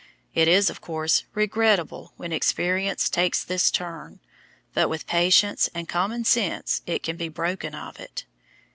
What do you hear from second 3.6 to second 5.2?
turn, but with